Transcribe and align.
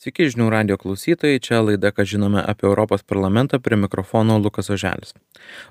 Sveiki 0.00 0.30
žinių 0.32 0.46
radio 0.48 0.78
klausytojai, 0.80 1.42
čia 1.44 1.58
laida, 1.60 1.90
ką 1.92 2.06
žinome 2.08 2.40
apie 2.40 2.64
Europos 2.64 3.02
parlamentą, 3.04 3.58
prie 3.60 3.76
mikrofono 3.76 4.38
Lukas 4.40 4.70
Oželis. 4.72 5.12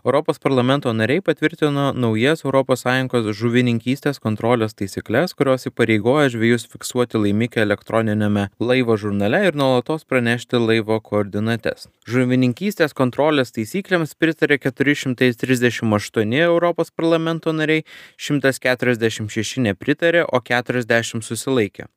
Europos 0.05 0.37
parlamento 0.37 0.93
nariai 0.93 1.23
patvirtino 1.25 1.87
naujas 1.97 2.45
ES 2.45 3.31
žuvininkystės 3.39 4.21
kontrolės 4.21 4.77
taisyklės, 4.77 5.33
kurios 5.33 5.65
įpareigoja 5.71 6.29
žvėjus 6.29 6.69
fiksuoti 6.69 7.23
laimikį 7.25 7.65
elektroninėme 7.65 8.47
laivo 8.61 9.02
žurnale 9.02 9.41
ir 9.50 9.57
nuolatos 9.57 10.05
pranešti 10.05 10.61
laivo 10.61 11.02
koordinates. 11.02 11.89
Žuvininkystės 12.05 12.93
kontrolės 12.93 13.50
taisyklėms 13.57 14.14
pritarė 14.14 14.61
438 14.61 16.41
Europos 16.46 16.93
parlamento 16.93 17.50
nariai, 17.50 17.82
146 18.21 19.66
nepritarė, 19.66 20.27
o 20.30 20.38
40 20.38 21.25
susilaikė. 21.25 21.89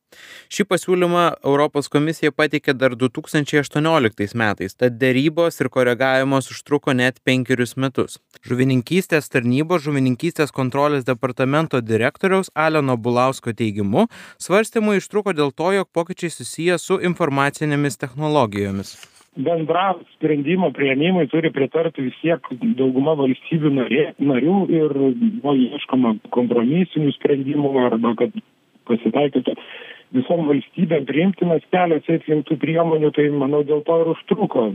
Šį 0.52 0.66
pasiūlymą 0.70 1.24
Europos 1.44 1.88
komisija 1.92 2.32
pateikė 2.32 2.74
dar 2.78 2.96
2018 2.98 4.36
metais, 4.38 4.76
tad 4.76 4.98
dėrybos 5.00 5.60
ir 5.62 5.70
koregavimas 5.72 6.50
užtruko 6.54 6.94
net 6.96 7.22
penkerius 7.24 7.76
metus. 7.76 8.18
Žuvininkystės 8.48 9.32
tarnybos 9.32 9.86
žuvininkystės 9.86 10.52
kontrolės 10.52 11.08
departamento 11.08 11.80
direktoriaus 11.80 12.52
Aleno 12.54 12.96
Bulausko 12.96 13.56
teigimu, 13.56 14.08
svarstymai 14.42 14.98
užtruko 15.00 15.36
dėl 15.36 15.54
to, 15.56 15.72
jog 15.78 15.90
pokyčiai 15.92 16.32
susiję 16.32 16.78
su 16.78 17.00
informacinėmis 17.00 18.00
technologijomis 18.00 18.96
bendram 19.36 20.02
sprendimo 20.14 20.70
prieimimui 20.72 21.28
turi 21.32 21.50
pritarti 21.52 22.04
vis 22.04 22.16
tiek 22.20 22.48
dauguma 22.76 23.14
valstybių 23.16 23.70
narė, 23.78 24.04
narių 24.20 24.56
ir 24.76 24.92
buvo 25.40 25.54
ieškoma 25.56 26.16
kompromisinių 26.36 27.14
sprendimų 27.16 27.72
arba 27.86 28.12
kad 28.20 28.36
pasitaikytų 28.90 29.56
visom 30.12 30.46
valstybėm 30.50 31.06
priimtinas 31.08 31.64
kelias 31.72 32.08
eit 32.12 32.28
link 32.28 32.46
tų 32.48 32.58
priemonių, 32.62 33.12
tai 33.16 33.28
manau 33.32 33.62
dėl 33.66 33.82
to 33.86 33.98
ir 34.02 34.12
užtruko. 34.12 34.68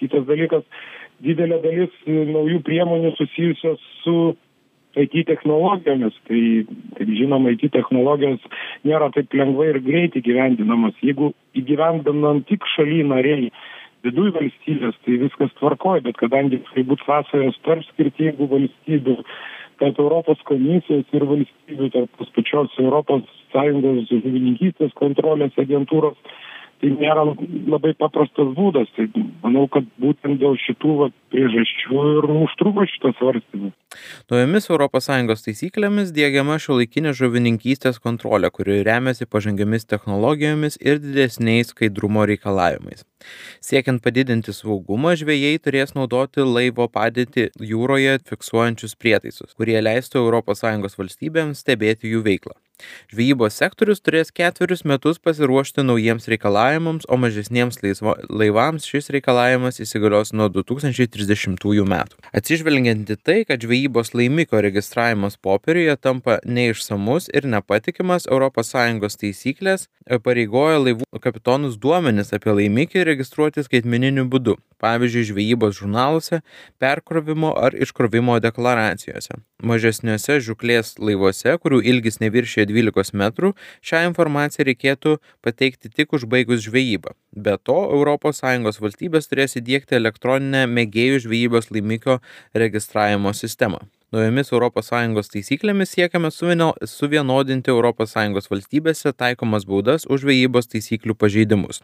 Kitas 0.00 0.26
dalykas, 0.28 0.64
didelė 1.24 1.60
dalis 1.64 2.00
naujų 2.06 2.62
priemonių 2.66 3.14
susijusios 3.18 3.82
su 4.02 4.16
IT 5.00 5.26
technologijomis. 5.28 6.16
Tai, 6.28 6.40
kaip 6.98 7.12
žinoma, 7.16 7.54
IT 7.54 7.72
technologijos 7.72 8.42
nėra 8.84 9.08
taip 9.14 9.32
lengvai 9.36 9.70
ir 9.72 9.80
greitai 9.84 10.24
gyvendinamas. 10.24 10.98
Jeigu 11.04 11.32
įgyvendinam 11.58 12.42
tik 12.48 12.66
šaly 12.74 13.00
nariai, 13.08 13.48
viduj 14.04 14.32
valstybės, 14.34 14.98
tai 15.06 15.18
viskas 15.22 15.52
tvarkoja, 15.60 16.02
bet 16.08 16.18
kadangi 16.20 16.60
tai 16.72 16.84
būtų 16.88 17.06
sąsajos 17.06 17.58
tarp 17.66 17.86
skirtingų 17.92 18.48
valstybių, 18.50 19.16
tarp 19.82 19.98
Europos 19.98 20.38
komisijos 20.46 21.08
ir 21.16 21.26
valstybių, 21.26 21.90
tarp 21.94 22.18
tos 22.20 22.30
pačios 22.36 22.78
Europos 22.78 23.26
Sąjungos 23.52 24.06
žuvininkystės 24.10 24.94
kontrolės 24.98 25.58
agentūros, 25.58 26.14
tai 26.82 26.90
nėra 26.98 27.24
labai 27.70 27.92
paprastas 27.98 28.50
būdas. 28.56 28.90
Tai 28.96 29.06
manau, 29.44 29.68
kad 29.70 29.86
būtent 30.02 30.40
dėl 30.42 30.56
šitų 30.58 30.94
va, 30.98 31.08
priežasčių 31.32 32.02
ir 32.16 32.28
užtruko 32.42 32.86
šitas 32.90 33.14
svarstymas. 33.20 33.76
Naujomis 34.32 34.68
ES 34.72 35.46
taisyklėmis 35.46 36.12
dėgiama 36.16 36.58
šio 36.62 36.80
laikinė 36.80 37.14
žuvininkystės 37.16 38.00
kontrolė, 38.02 38.50
kuri 38.50 38.80
remiasi 38.86 39.28
pažangiamis 39.30 39.86
technologijomis 39.86 40.78
ir 40.80 40.98
didesniais 41.02 41.70
skaidrumo 41.72 42.26
reikalavimais. 42.28 43.06
Siekiant 43.62 44.02
padidinti 44.02 44.54
saugumą, 44.56 45.14
žvėjai 45.18 45.60
turės 45.62 45.94
naudoti 45.94 46.42
laivo 46.42 46.88
padėtį 46.90 47.52
jūroje 47.62 48.18
fiksuojančius 48.26 48.98
prietaisus, 48.98 49.54
kurie 49.54 49.78
leistų 49.78 50.26
ES 50.42 50.98
valstybėms 50.98 51.62
stebėti 51.62 52.10
jų 52.10 52.26
veiklą. 52.26 52.58
Žvejybos 53.12 53.56
sektorius 53.60 54.00
turės 54.02 54.32
ketverius 54.34 54.82
metus 54.88 55.20
pasiruošti 55.22 55.84
naujiems 55.84 56.28
reikalavimams, 56.32 57.06
o 57.08 57.18
mažesniems 57.20 57.78
laivams 58.28 58.86
šis 58.88 59.10
reikalavimas 59.14 59.80
įsigalios 59.84 60.32
nuo 60.34 60.48
2030 60.52 61.60
metų. 61.92 62.18
Atsižvelgiant 62.32 63.12
į 63.12 63.18
tai, 63.22 63.38
kad 63.48 63.62
žvejybos 63.62 64.14
laimiko 64.16 64.62
registravimas 64.64 65.36
popieriuje 65.36 65.96
tampa 66.00 66.40
neišsamus 66.44 67.28
ir 67.32 67.48
nepatikimas, 67.50 68.26
ES 68.26 69.18
taisyklės 69.22 69.88
pareigoja 70.24 70.80
laivų 70.82 71.06
kapitonus 71.22 71.76
duomenis 71.80 72.32
apie 72.34 72.54
laimikį 72.56 73.04
registruoti 73.06 73.62
skaitmeniniu 73.64 74.24
būdu, 74.30 74.56
pavyzdžiui, 74.82 75.28
žvejybos 75.30 75.76
žurnaluose, 75.78 76.40
perkrovimo 76.82 77.52
ar 77.58 77.76
iškrovimo 77.76 78.38
deklaracijose. 78.42 79.38
Mažesniuose 79.62 80.40
žuklės 80.42 80.96
laivuose, 80.98 81.54
kurių 81.62 81.82
ilgis 81.92 82.18
neviršė 82.22 82.61
12 82.68 83.16
metrų, 83.18 83.52
šią 83.84 84.04
informaciją 84.10 84.68
reikėtų 84.70 85.16
pateikti 85.44 85.92
tik 85.92 86.14
užbaigus 86.18 86.64
žvejybą. 86.66 87.16
Be 87.32 87.56
to, 87.58 87.78
ES 88.02 88.82
valstybės 88.82 89.30
turės 89.30 89.58
įdėkti 89.60 89.98
elektroninę 89.98 90.66
mėgėjų 90.66 91.24
žvejybos 91.26 91.72
laimikio 91.72 92.20
registravimo 92.54 93.32
sistemą. 93.32 93.82
Naujomis 94.12 94.50
ES 94.52 95.30
taisyklėmis 95.32 95.94
siekiame 95.94 96.28
suvienodinti 96.28 97.72
ES 97.72 98.48
valstybėse 98.52 99.12
taikomas 99.16 99.64
baudas 99.64 100.04
už 100.04 100.26
žvejybos 100.26 100.66
taisyklių 100.68 101.14
pažeidimus. 101.16 101.80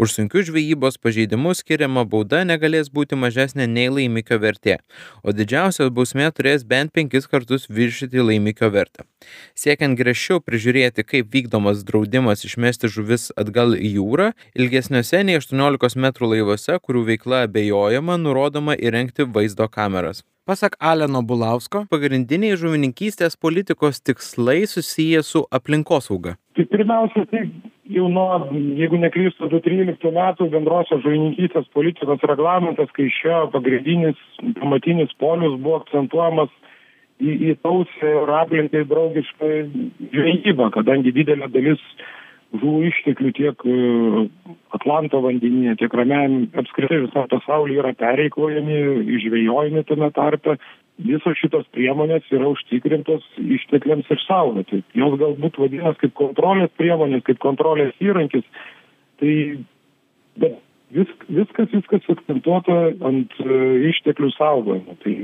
Už 0.00 0.14
sunkius 0.16 0.46
žvejybos 0.48 0.96
pažeidimus 0.96 1.60
skiriama 1.60 2.06
bauda 2.08 2.46
negalės 2.48 2.88
būti 2.88 3.18
mažesnė 3.20 3.66
nei 3.68 3.90
laimikio 3.92 4.38
vertė, 4.40 4.78
o 5.22 5.34
didžiausia 5.36 5.90
bausmė 5.92 6.30
turės 6.32 6.64
bent 6.64 6.94
penkis 6.96 7.28
kartus 7.28 7.68
viršyti 7.68 8.24
laimikio 8.24 8.70
vertę. 8.72 9.04
Siekiant 9.52 9.98
griežčiau 10.00 10.40
prižiūrėti, 10.40 11.04
kaip 11.04 11.28
vykdomas 11.28 11.84
draudimas 11.84 12.46
išmesti 12.48 12.88
žuvis 12.88 13.28
atgal 13.36 13.76
į 13.76 13.98
jūrą, 13.98 14.30
ilgesniuose 14.56 15.20
nei 15.28 15.36
18 15.42 16.00
m 16.00 16.08
laivuose, 16.32 16.80
kurių 16.80 17.04
veikla 17.12 17.44
abejojama, 17.50 18.16
nurodoma 18.16 18.78
įrengti 18.80 19.28
vaizdo 19.28 19.68
kameras. 19.68 20.24
Pasak 20.46 20.76
Aleno 20.78 21.24
Bulausko, 21.26 21.80
pagrindiniai 21.90 22.54
žuvininkystės 22.54 23.34
politikos 23.34 23.96
tikslai 23.98 24.60
susiję 24.70 25.24
su 25.26 25.40
aplinkosauga. 25.58 26.36
Tai 26.54 26.64
pirmiausia, 26.70 27.24
tai 27.32 27.40
jau 27.90 28.06
nuo, 28.14 28.36
jeigu 28.78 29.00
neklystu, 29.02 29.48
2013 29.50 30.12
metų 30.14 30.46
bendrosios 30.52 31.02
žuvininkystės 31.02 31.66
politikos 31.74 32.22
reglamentas, 32.30 32.92
kai 32.94 33.08
šio 33.16 33.40
pagrindinis 33.56 34.22
pamatinis 34.60 35.10
polius 35.18 35.58
buvo 35.64 35.80
akcentuojamas 35.80 36.54
į, 37.18 37.34
į 37.50 37.56
tausę 37.66 38.14
ir 38.22 38.34
aplinkai 38.38 38.84
draugišką 38.86 39.50
žvejybą, 40.14 40.70
kadangi 40.78 41.16
didelė 41.18 41.50
dalis 41.58 41.82
žuvų 42.54 42.80
išteklių 42.90 43.32
tiek 43.36 43.62
e, 43.66 43.76
Atlanto 44.76 45.20
vandenyje, 45.24 45.76
tiek 45.82 45.94
ramiajam 45.98 46.46
apskritai 46.62 47.02
visam 47.04 47.28
pasaulyje 47.32 47.82
yra 47.82 47.92
pereikvojami, 47.98 48.80
išvėjojami 49.18 49.86
tame 49.88 50.10
tarpe. 50.16 50.58
Visos 51.06 51.36
šitos 51.36 51.66
priemonės 51.76 52.24
yra 52.32 52.48
užtikrintos 52.48 53.24
ištekliams 53.36 54.08
išsaugoti. 54.14 54.80
Jos 54.96 55.18
galbūt 55.20 55.58
vadinas 55.60 55.98
kaip 56.00 56.14
kontrolės 56.16 56.72
priemonės, 56.80 57.24
kaip 57.26 57.42
kontrolės 57.42 57.92
įrankis. 58.00 58.46
Tai 59.20 59.34
bet 60.40 60.56
vis, 60.96 61.12
viskas, 61.28 61.68
viskas 61.74 62.08
akcentuota 62.16 62.78
ant 63.04 63.36
e, 63.44 63.60
išteklių 63.90 64.32
saugojimo. 64.38 64.96
Tai 65.04 65.14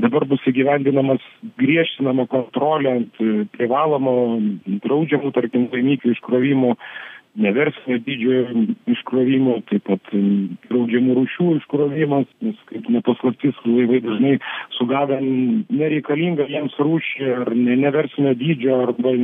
dabar 0.00 0.26
bus 0.28 0.44
įgyvendinamas 0.48 1.24
griežtinama 1.60 2.26
kontrolė 2.32 2.96
ant 3.00 3.20
e, 3.22 3.44
privalomo 3.56 4.14
draudžiamų, 4.84 5.32
tarkim, 5.36 5.68
laimikių 5.72 6.12
iškrovimų, 6.16 6.74
neversinio 7.40 7.98
dydžio 8.04 8.36
iškrovimų, 8.94 9.56
taip 9.70 9.84
pat 9.88 10.12
e, 10.16 10.22
draudžiamų 10.70 11.16
rūšių 11.20 11.48
iškrovimas, 11.60 12.28
nes 12.44 12.60
kaip 12.70 12.88
nepaslaptis, 12.92 13.58
laivai 13.68 14.00
dažnai 14.04 14.34
sugavę 14.78 15.20
nereikalingą 15.22 16.48
jiems 16.52 16.76
rūšį 16.80 17.32
ar 17.40 17.52
neversinio 17.56 18.36
dydžio 18.40 18.80
arba 18.86 19.16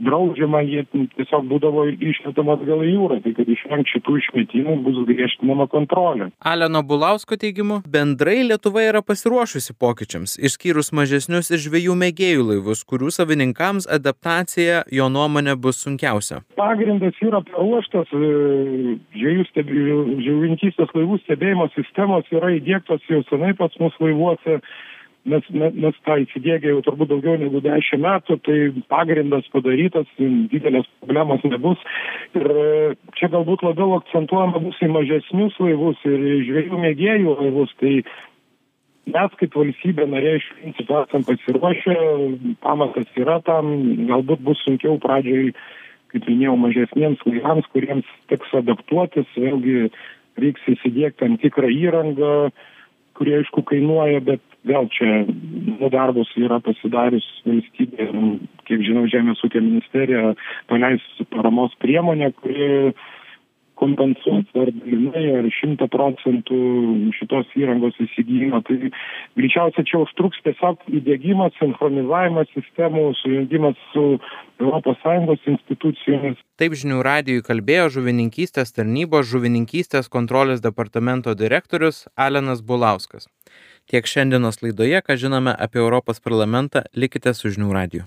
draudžiama, 0.00 0.62
jie 0.66 0.84
tiesiog 1.16 1.46
būdavo 1.50 1.84
išmetama 1.92 2.56
atgal 2.56 2.82
į 2.84 2.92
jūrą, 2.94 3.18
tai 3.24 3.32
kad 3.36 3.48
išvengti 3.50 3.96
šitų 3.96 4.16
išmetimų 4.20 4.76
bus 4.86 5.00
griežtinama 5.08 5.66
kontrolė. 5.72 6.30
Aleno 6.52 6.82
Bulausko 6.86 7.38
teigimu, 7.40 7.82
bendrai 7.86 8.40
Lietuva 8.46 8.84
yra 8.86 9.02
pasiruošusi 9.06 9.76
pokyčiams, 9.78 10.36
išskyrus 10.40 10.92
mažesnius 10.96 11.52
ir 11.52 11.62
žvėjų 11.62 11.96
mėgėjų 12.02 12.46
laivus, 12.50 12.84
kurių 12.88 13.12
savininkams 13.14 13.88
adaptacija 13.98 14.84
jo 14.92 15.08
nuomonė 15.12 15.56
bus 15.60 15.82
sunkiausia. 15.84 16.42
Pagrindas 16.58 17.18
yra 17.24 17.42
paruoštas, 17.50 18.10
e, 18.12 18.96
žvėjininkystės 19.22 20.94
laivų 20.96 21.20
stebėjimo 21.24 21.68
sistemos 21.76 22.28
yra 22.34 22.54
įdėktos 22.58 23.04
jau 23.10 23.22
senai 23.30 23.54
pas 23.58 23.74
mus 23.80 23.94
laivuose 24.02 24.60
mes 25.24 25.46
mes 25.54 25.98
tą 26.06 26.16
įsidiegę 26.22 26.72
jau 26.72 26.80
turbūt 26.86 27.12
daugiau 27.12 27.36
negu 27.38 27.60
dešimt 27.62 28.02
metų 28.02 28.38
tai 28.46 28.56
pagrindas 28.90 29.46
padarytas 29.54 30.08
didelės 30.18 30.88
problemos 31.02 31.44
nebus. 31.46 31.82
Ir 32.38 32.48
e, 32.50 32.66
čia 33.18 33.30
galbūt 33.32 33.62
labiau 33.66 33.98
akcentuojama 34.00 34.62
bus 34.64 34.80
į 34.82 34.90
mažesnius 34.94 35.58
laivus 35.62 36.02
ir 36.08 36.26
žvejų 36.48 36.80
mėgėjų 36.86 37.36
laivus. 37.38 37.74
Tai 37.82 37.94
mes 39.12 39.38
kaip 39.38 39.54
valstybė 39.58 40.08
narė 40.10 40.38
iš 40.40 40.48
principo 40.58 41.04
esam 41.04 41.26
pasiruošę 41.28 41.96
pamatas 42.64 43.14
yra 43.18 43.38
tam 43.46 43.72
galbūt 44.10 44.42
bus 44.46 44.62
sunkiau 44.66 44.98
pradžioj 45.02 45.52
kaip 46.12 46.26
minėjau, 46.28 46.58
mažesniems 46.60 47.22
laivams, 47.24 47.68
kuriems 47.72 48.08
teks 48.28 48.50
adaptuotis, 48.58 49.28
vėlgi 49.32 49.88
reiks 50.40 50.68
įsidėkti 50.74 51.22
tam 51.22 51.38
tikrą 51.40 51.70
įrangą, 51.72 52.34
kurie 53.22 53.38
aišku 53.38 53.62
kainuoja, 53.70 54.18
bet 54.26 54.42
vėl 54.66 54.88
čia 54.90 55.22
nu, 55.30 55.90
darbus 55.94 56.30
yra 56.34 56.58
pasidarius 56.62 57.26
valstybė, 57.46 58.08
kiek 58.66 58.82
žinau, 58.82 59.06
Žemės 59.10 59.42
ūkio 59.46 59.62
ministerija 59.62 60.34
paleis 60.70 61.04
paramos 61.30 61.74
priemonę, 61.82 62.32
kuri 62.42 62.90
kompensuos 63.82 64.46
ar 64.62 64.70
dalinai 64.70 65.24
ar 65.40 65.48
šimtą 65.58 65.88
procentų 65.92 66.58
šitos 67.18 67.50
įrangos 67.58 67.98
įsigijimą. 68.06 68.62
Tai 68.68 68.78
greičiausiai 69.38 69.88
čia 69.88 70.00
užtruks 70.04 70.40
tiesiog 70.46 70.86
įdėgymas, 71.00 71.56
sinchronizavimas 71.58 72.50
sistemų, 72.54 73.08
sujungimas 73.22 73.78
su 73.92 74.06
ES 74.62 75.46
institucijomis. 75.50 76.38
Taip 76.60 76.76
žinių 76.78 77.02
radijui 77.02 77.42
kalbėjo 77.42 77.88
žuvininkystės 77.98 78.74
tarnybos 78.76 79.26
žuvininkystės 79.32 80.10
kontrolės 80.12 80.62
departamento 80.62 81.34
direktorius 81.34 82.06
Alenas 82.16 82.62
Bulauskas. 82.62 83.26
Tiek 83.90 84.06
šiandienos 84.06 84.62
laidoje, 84.62 85.02
ką 85.02 85.18
žinome 85.18 85.54
apie 85.58 85.82
Europos 85.82 86.22
parlamentą, 86.22 86.86
likite 86.94 87.34
su 87.34 87.50
žinių 87.50 87.72
radiju. 87.74 88.06